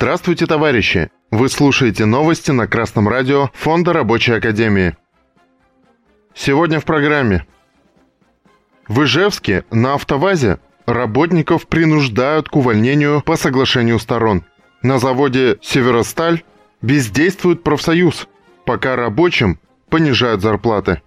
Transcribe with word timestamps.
Здравствуйте, 0.00 0.46
товарищи! 0.46 1.10
Вы 1.32 1.48
слушаете 1.48 2.04
новости 2.04 2.52
на 2.52 2.68
Красном 2.68 3.08
радио 3.08 3.50
Фонда 3.54 3.92
Рабочей 3.92 4.34
Академии. 4.34 4.96
Сегодня 6.36 6.78
в 6.78 6.84
программе. 6.84 7.48
В 8.86 9.02
Ижевске 9.02 9.64
на 9.72 9.94
автовазе 9.94 10.60
работников 10.86 11.66
принуждают 11.66 12.48
к 12.48 12.54
увольнению 12.54 13.22
по 13.22 13.34
соглашению 13.34 13.98
сторон. 13.98 14.44
На 14.82 15.00
заводе 15.00 15.58
«Северосталь» 15.62 16.44
бездействует 16.80 17.64
профсоюз, 17.64 18.28
пока 18.64 18.94
рабочим 18.94 19.58
понижают 19.88 20.42
зарплаты. 20.42 21.02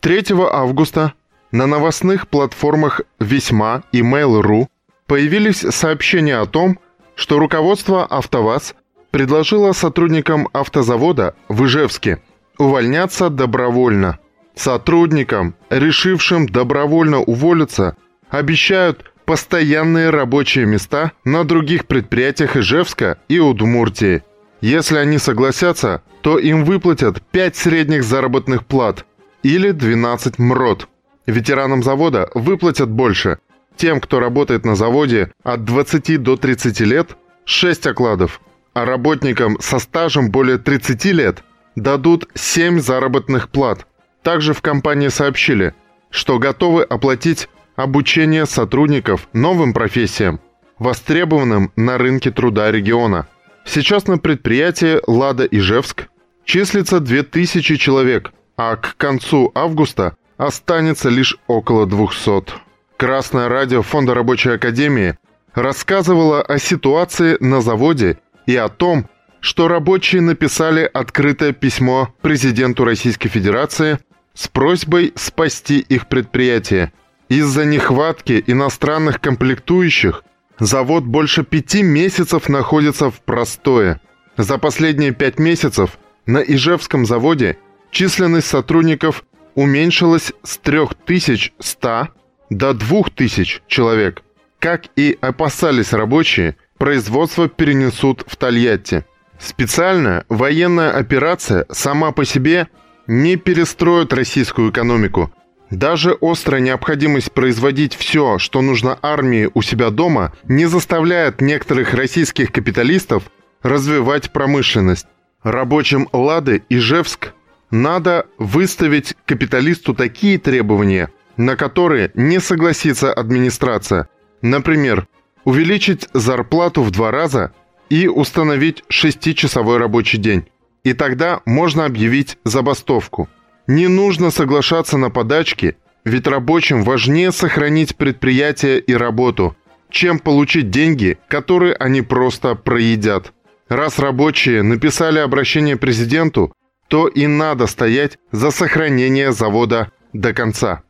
3 0.00 0.26
августа 0.52 1.14
на 1.52 1.66
новостных 1.66 2.28
платформах 2.28 3.00
«Весьма» 3.18 3.82
и 3.92 4.02
Mail.ru 4.02 4.66
появились 5.06 5.60
сообщения 5.60 6.36
о 6.36 6.44
том, 6.44 6.78
что 7.16 7.40
руководство 7.40 8.04
«АвтоВАЗ» 8.04 8.76
предложило 9.10 9.72
сотрудникам 9.72 10.48
автозавода 10.52 11.34
в 11.48 11.64
Ижевске 11.64 12.22
увольняться 12.58 13.30
добровольно. 13.30 14.18
Сотрудникам, 14.54 15.54
решившим 15.70 16.48
добровольно 16.48 17.18
уволиться, 17.18 17.96
обещают 18.30 19.12
постоянные 19.24 20.10
рабочие 20.10 20.66
места 20.66 21.12
на 21.24 21.44
других 21.44 21.86
предприятиях 21.86 22.56
Ижевска 22.56 23.18
и 23.28 23.38
Удмуртии. 23.38 24.22
Если 24.60 24.96
они 24.96 25.18
согласятся, 25.18 26.02
то 26.20 26.38
им 26.38 26.64
выплатят 26.64 27.22
5 27.32 27.56
средних 27.56 28.04
заработных 28.04 28.64
плат 28.64 29.04
или 29.42 29.70
12 29.72 30.38
МРОД. 30.38 30.88
Ветеранам 31.26 31.82
завода 31.82 32.30
выплатят 32.34 32.90
больше. 32.90 33.38
Тем, 33.76 34.00
кто 34.00 34.20
работает 34.20 34.64
на 34.64 34.74
заводе 34.74 35.32
от 35.42 35.64
20 35.64 36.22
до 36.22 36.36
30 36.36 36.80
лет– 36.80 37.16
6 37.44 37.86
окладов, 37.86 38.40
а 38.74 38.84
работникам 38.84 39.56
со 39.60 39.78
стажем 39.78 40.30
более 40.30 40.58
30 40.58 41.04
лет 41.06 41.44
дадут 41.76 42.28
7 42.34 42.80
заработных 42.80 43.48
плат. 43.50 43.86
Также 44.22 44.52
в 44.52 44.62
компании 44.62 45.08
сообщили, 45.08 45.74
что 46.10 46.38
готовы 46.38 46.82
оплатить 46.82 47.48
обучение 47.76 48.46
сотрудников 48.46 49.28
новым 49.32 49.72
профессиям, 49.72 50.40
востребованным 50.78 51.72
на 51.76 51.98
рынке 51.98 52.30
труда 52.30 52.72
региона. 52.72 53.28
Сейчас 53.64 54.06
на 54.06 54.18
предприятии 54.18 55.00
«Лада 55.06 55.44
Ижевск» 55.44 56.08
числится 56.44 57.00
2000 57.00 57.76
человек, 57.76 58.32
а 58.56 58.76
к 58.76 58.96
концу 58.96 59.52
августа 59.54 60.16
останется 60.36 61.08
лишь 61.08 61.38
около 61.46 61.86
200. 61.86 62.65
Красное 62.96 63.50
радио 63.50 63.82
Фонда 63.82 64.14
Рабочей 64.14 64.52
Академии 64.52 65.18
рассказывало 65.52 66.40
о 66.40 66.58
ситуации 66.58 67.36
на 67.40 67.60
заводе 67.60 68.18
и 68.46 68.56
о 68.56 68.70
том, 68.70 69.06
что 69.40 69.68
рабочие 69.68 70.22
написали 70.22 70.88
открытое 70.90 71.52
письмо 71.52 72.14
президенту 72.22 72.84
Российской 72.84 73.28
Федерации 73.28 73.98
с 74.32 74.48
просьбой 74.48 75.12
спасти 75.14 75.78
их 75.78 76.08
предприятие. 76.08 76.90
Из-за 77.28 77.66
нехватки 77.66 78.42
иностранных 78.46 79.20
комплектующих 79.20 80.24
завод 80.58 81.04
больше 81.04 81.44
пяти 81.44 81.82
месяцев 81.82 82.48
находится 82.48 83.10
в 83.10 83.20
простое. 83.20 84.00
За 84.38 84.56
последние 84.56 85.12
пять 85.12 85.38
месяцев 85.38 85.98
на 86.24 86.38
Ижевском 86.38 87.04
заводе 87.04 87.58
численность 87.90 88.46
сотрудников 88.46 89.24
уменьшилась 89.54 90.32
с 90.42 90.56
3100 90.56 92.08
до 92.50 92.74
2000 92.74 93.62
человек. 93.66 94.22
Как 94.58 94.84
и 94.96 95.16
опасались 95.20 95.92
рабочие, 95.92 96.56
производство 96.78 97.48
перенесут 97.48 98.24
в 98.26 98.36
Тольятти. 98.36 99.04
Специальная 99.38 100.24
военная 100.28 100.92
операция 100.92 101.66
сама 101.70 102.12
по 102.12 102.24
себе 102.24 102.68
не 103.06 103.36
перестроит 103.36 104.12
российскую 104.12 104.70
экономику. 104.70 105.32
Даже 105.70 106.16
острая 106.20 106.60
необходимость 106.60 107.32
производить 107.32 107.94
все, 107.94 108.38
что 108.38 108.62
нужно 108.62 108.98
армии 109.02 109.50
у 109.52 109.62
себя 109.62 109.90
дома, 109.90 110.32
не 110.44 110.66
заставляет 110.66 111.40
некоторых 111.40 111.92
российских 111.92 112.52
капиталистов 112.52 113.24
развивать 113.62 114.30
промышленность. 114.30 115.06
Рабочим 115.42 116.08
«Лады» 116.12 116.62
Ижевск 116.68 117.32
надо 117.70 118.26
выставить 118.38 119.14
капиталисту 119.26 119.92
такие 119.92 120.38
требования, 120.38 121.10
на 121.36 121.56
которые 121.56 122.10
не 122.14 122.40
согласится 122.40 123.12
администрация. 123.12 124.08
Например, 124.42 125.06
увеличить 125.44 126.08
зарплату 126.12 126.82
в 126.82 126.90
два 126.90 127.10
раза 127.10 127.52
и 127.88 128.08
установить 128.08 128.84
шестичасовой 128.88 129.78
рабочий 129.78 130.18
день. 130.18 130.48
И 130.84 130.92
тогда 130.92 131.40
можно 131.46 131.84
объявить 131.84 132.38
забастовку. 132.44 133.28
Не 133.66 133.88
нужно 133.88 134.30
соглашаться 134.30 134.98
на 134.98 135.10
подачки, 135.10 135.76
ведь 136.04 136.26
рабочим 136.26 136.84
важнее 136.84 137.32
сохранить 137.32 137.96
предприятие 137.96 138.78
и 138.78 138.94
работу, 138.94 139.56
чем 139.90 140.18
получить 140.18 140.70
деньги, 140.70 141.18
которые 141.28 141.74
они 141.74 142.02
просто 142.02 142.54
проедят. 142.54 143.32
Раз 143.68 143.98
рабочие 143.98 144.62
написали 144.62 145.18
обращение 145.18 145.76
президенту, 145.76 146.52
то 146.88 147.08
и 147.08 147.26
надо 147.26 147.66
стоять 147.66 148.18
за 148.30 148.52
сохранение 148.52 149.32
завода 149.32 149.90
до 150.12 150.32
конца. 150.32 150.82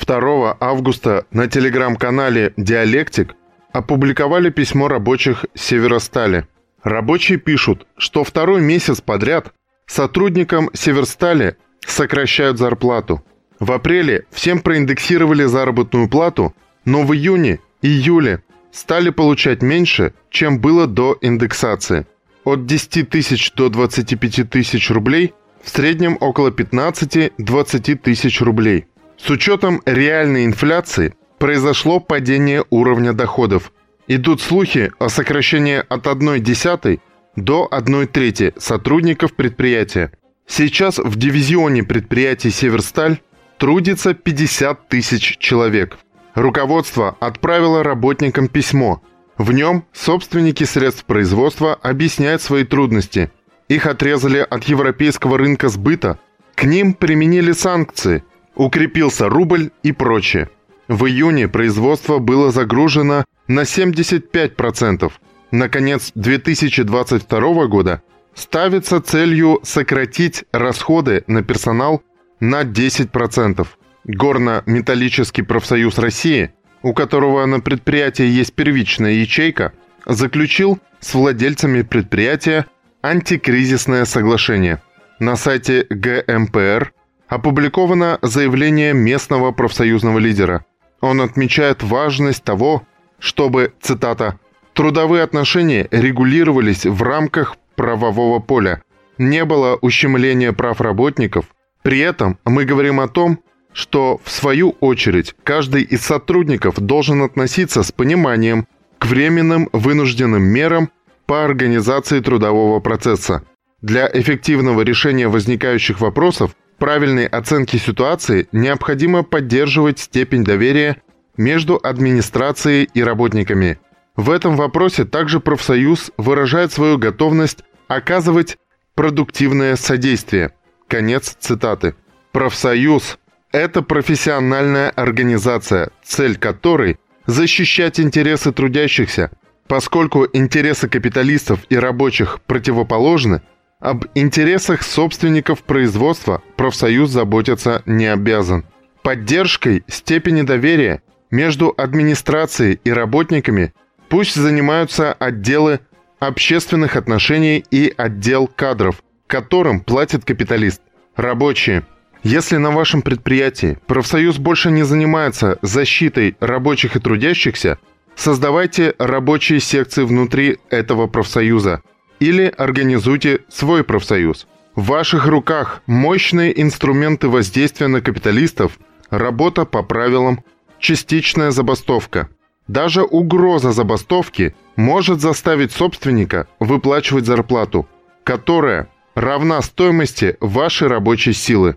2 0.00 0.56
августа 0.58 1.26
на 1.30 1.48
телеграм-канале 1.48 2.54
«Диалектик» 2.56 3.34
опубликовали 3.72 4.50
письмо 4.50 4.88
рабочих 4.88 5.44
Северостали. 5.54 6.46
Рабочие 6.82 7.38
пишут, 7.38 7.86
что 7.96 8.24
второй 8.24 8.62
месяц 8.62 9.00
подряд 9.00 9.52
сотрудникам 9.86 10.70
Северстали 10.72 11.56
сокращают 11.86 12.58
зарплату. 12.58 13.22
В 13.60 13.70
апреле 13.72 14.24
всем 14.30 14.60
проиндексировали 14.60 15.44
заработную 15.44 16.08
плату, 16.08 16.54
но 16.84 17.02
в 17.02 17.14
июне 17.14 17.60
и 17.82 17.88
июле 17.88 18.42
стали 18.72 19.10
получать 19.10 19.62
меньше, 19.62 20.14
чем 20.30 20.58
было 20.58 20.86
до 20.86 21.16
индексации. 21.20 22.06
От 22.44 22.66
10 22.66 23.08
тысяч 23.08 23.52
до 23.52 23.68
25 23.68 24.50
тысяч 24.50 24.90
рублей, 24.90 25.34
в 25.62 25.68
среднем 25.68 26.16
около 26.18 26.48
15-20 26.50 27.96
тысяч 27.96 28.40
рублей– 28.40 28.86
с 29.24 29.30
учетом 29.30 29.80
реальной 29.86 30.44
инфляции 30.44 31.14
произошло 31.38 32.00
падение 32.00 32.64
уровня 32.70 33.12
доходов. 33.12 33.72
Идут 34.08 34.40
слухи 34.40 34.90
о 34.98 35.08
сокращении 35.08 35.82
от 35.88 36.08
1 36.08 36.42
десятой 36.42 37.00
до 37.36 37.68
1 37.70 38.08
трети 38.08 38.52
сотрудников 38.58 39.34
предприятия. 39.34 40.10
Сейчас 40.48 40.98
в 40.98 41.16
дивизионе 41.16 41.84
предприятий 41.84 42.50
«Северсталь» 42.50 43.20
трудится 43.58 44.12
50 44.12 44.88
тысяч 44.88 45.38
человек. 45.38 45.98
Руководство 46.34 47.16
отправило 47.20 47.84
работникам 47.84 48.48
письмо. 48.48 49.02
В 49.38 49.52
нем 49.52 49.84
собственники 49.92 50.64
средств 50.64 51.04
производства 51.04 51.74
объясняют 51.74 52.42
свои 52.42 52.64
трудности. 52.64 53.30
Их 53.68 53.86
отрезали 53.86 54.38
от 54.38 54.64
европейского 54.64 55.38
рынка 55.38 55.68
сбыта. 55.68 56.18
К 56.56 56.64
ним 56.64 56.92
применили 56.92 57.52
санкции– 57.52 58.24
укрепился 58.54 59.28
рубль 59.28 59.70
и 59.82 59.92
прочее. 59.92 60.48
В 60.88 61.06
июне 61.06 61.48
производство 61.48 62.18
было 62.18 62.50
загружено 62.50 63.24
на 63.48 63.60
75%. 63.62 65.10
На 65.50 65.68
конец 65.68 66.12
2022 66.14 67.66
года 67.66 68.02
ставится 68.34 69.00
целью 69.00 69.60
сократить 69.62 70.44
расходы 70.52 71.24
на 71.26 71.42
персонал 71.42 72.02
на 72.40 72.62
10%. 72.62 73.66
Горно-металлический 74.04 75.42
профсоюз 75.42 75.98
России, 75.98 76.50
у 76.82 76.92
которого 76.92 77.46
на 77.46 77.60
предприятии 77.60 78.24
есть 78.24 78.52
первичная 78.54 79.12
ячейка, 79.12 79.72
заключил 80.06 80.80
с 81.00 81.14
владельцами 81.14 81.82
предприятия 81.82 82.66
антикризисное 83.02 84.04
соглашение. 84.04 84.82
На 85.20 85.36
сайте 85.36 85.86
ГМПР 85.88 86.92
опубликовано 87.32 88.18
заявление 88.20 88.92
местного 88.92 89.52
профсоюзного 89.52 90.18
лидера. 90.18 90.66
Он 91.00 91.22
отмечает 91.22 91.82
важность 91.82 92.44
того, 92.44 92.82
чтобы, 93.18 93.72
цитата, 93.80 94.38
«трудовые 94.74 95.22
отношения 95.22 95.88
регулировались 95.90 96.84
в 96.84 97.02
рамках 97.02 97.56
правового 97.74 98.38
поля, 98.38 98.82
не 99.16 99.46
было 99.46 99.78
ущемления 99.80 100.52
прав 100.52 100.82
работников. 100.82 101.46
При 101.82 102.00
этом 102.00 102.38
мы 102.44 102.66
говорим 102.66 103.00
о 103.00 103.08
том, 103.08 103.38
что, 103.72 104.20
в 104.22 104.30
свою 104.30 104.76
очередь, 104.80 105.34
каждый 105.42 105.84
из 105.84 106.02
сотрудников 106.02 106.78
должен 106.78 107.22
относиться 107.22 107.82
с 107.82 107.92
пониманием 107.92 108.66
к 108.98 109.06
временным 109.06 109.70
вынужденным 109.72 110.42
мерам 110.42 110.90
по 111.24 111.44
организации 111.44 112.20
трудового 112.20 112.80
процесса. 112.80 113.42
Для 113.80 114.06
эффективного 114.12 114.82
решения 114.82 115.28
возникающих 115.28 116.00
вопросов 116.00 116.54
правильной 116.82 117.26
оценки 117.26 117.76
ситуации 117.76 118.48
необходимо 118.50 119.22
поддерживать 119.22 120.00
степень 120.00 120.42
доверия 120.42 120.96
между 121.36 121.78
администрацией 121.80 122.88
и 122.92 123.04
работниками. 123.04 123.78
В 124.16 124.28
этом 124.32 124.56
вопросе 124.56 125.04
также 125.04 125.38
профсоюз 125.38 126.10
выражает 126.16 126.72
свою 126.72 126.98
готовность 126.98 127.62
оказывать 127.86 128.56
продуктивное 128.96 129.76
содействие. 129.76 130.50
Конец 130.88 131.36
цитаты. 131.38 131.94
Профсоюз– 132.32 133.16
это 133.52 133.82
профессиональная 133.82 134.90
организация, 134.90 135.90
цель 136.02 136.36
которой– 136.36 136.98
защищать 137.26 138.00
интересы 138.00 138.50
трудящихся, 138.50 139.30
поскольку 139.68 140.26
интересы 140.32 140.88
капиталистов 140.88 141.60
и 141.68 141.76
рабочих 141.76 142.40
противоположны, 142.40 143.40
об 143.82 144.04
интересах 144.14 144.84
собственников 144.84 145.64
производства 145.64 146.40
профсоюз 146.56 147.10
заботиться 147.10 147.82
не 147.84 148.06
обязан. 148.06 148.64
Поддержкой 149.02 149.82
степени 149.88 150.42
доверия 150.42 151.02
между 151.32 151.74
администрацией 151.76 152.78
и 152.84 152.92
работниками 152.92 153.74
пусть 154.08 154.36
занимаются 154.36 155.12
отделы 155.12 155.80
общественных 156.20 156.94
отношений 156.94 157.64
и 157.72 157.92
отдел 157.96 158.46
кадров, 158.46 159.02
которым 159.26 159.80
платит 159.80 160.24
капиталист. 160.24 160.80
Рабочие. 161.16 161.84
Если 162.22 162.58
на 162.58 162.70
вашем 162.70 163.02
предприятии 163.02 163.78
профсоюз 163.88 164.38
больше 164.38 164.70
не 164.70 164.84
занимается 164.84 165.58
защитой 165.60 166.36
рабочих 166.38 166.94
и 166.94 167.00
трудящихся, 167.00 167.78
создавайте 168.14 168.94
рабочие 168.98 169.58
секции 169.58 170.04
внутри 170.04 170.58
этого 170.70 171.08
профсоюза 171.08 171.82
или 172.22 172.54
организуйте 172.56 173.40
свой 173.48 173.82
профсоюз. 173.82 174.46
В 174.76 174.84
ваших 174.86 175.26
руках 175.26 175.82
мощные 175.86 176.62
инструменты 176.62 177.28
воздействия 177.28 177.88
на 177.88 178.00
капиталистов, 178.00 178.78
работа 179.10 179.64
по 179.64 179.82
правилам, 179.82 180.44
частичная 180.78 181.50
забастовка. 181.50 182.28
Даже 182.68 183.02
угроза 183.02 183.72
забастовки 183.72 184.54
может 184.76 185.20
заставить 185.20 185.72
собственника 185.72 186.46
выплачивать 186.60 187.26
зарплату, 187.26 187.88
которая 188.22 188.88
равна 189.16 189.60
стоимости 189.60 190.36
вашей 190.38 190.86
рабочей 190.86 191.32
силы. 191.32 191.76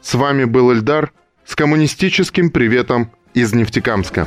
С 0.00 0.14
вами 0.14 0.44
был 0.44 0.72
Эльдар 0.72 1.12
с 1.44 1.54
коммунистическим 1.54 2.50
приветом 2.50 3.12
из 3.34 3.54
Нефтекамска. 3.54 4.26